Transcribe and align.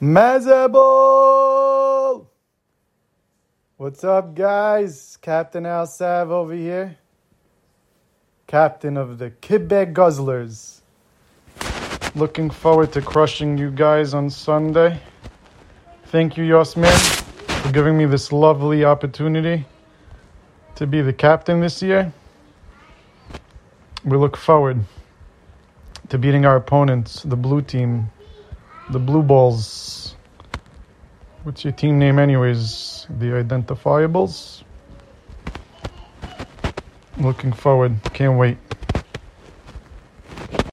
Mazabol! 0.00 0.66
What's 3.76 4.02
up, 4.02 4.34
guys? 4.34 5.18
Captain 5.20 5.66
Al 5.66 5.86
Sav 5.86 6.30
over 6.30 6.54
here. 6.54 6.96
Captain 8.46 8.96
of 8.96 9.18
the 9.18 9.30
Quebec 9.42 9.92
Guzzlers. 9.92 10.80
Looking 12.14 12.48
forward 12.48 12.92
to 12.92 13.02
crushing 13.02 13.58
you 13.58 13.70
guys 13.70 14.14
on 14.14 14.30
Sunday. 14.30 14.98
Thank 16.06 16.38
you, 16.38 16.44
Yosman, 16.44 16.96
for 17.62 17.70
giving 17.70 17.98
me 17.98 18.06
this 18.06 18.32
lovely 18.32 18.86
opportunity 18.86 19.66
to 20.76 20.86
be 20.86 21.02
the 21.02 21.12
captain 21.12 21.60
this 21.60 21.82
year. 21.82 22.10
We 24.02 24.16
look 24.16 24.38
forward 24.38 24.82
to 26.08 26.16
beating 26.16 26.46
our 26.46 26.56
opponents, 26.56 27.22
the 27.22 27.36
blue 27.36 27.60
team, 27.60 28.08
the 28.90 28.98
Blue 28.98 29.22
Balls. 29.22 29.99
What's 31.42 31.64
your 31.64 31.72
team 31.72 31.98
name, 31.98 32.18
anyways? 32.18 33.06
The 33.08 33.32
Identifiables. 33.42 34.62
Looking 37.18 37.54
forward. 37.54 37.96
Can't 38.12 38.38
wait. 38.38 38.58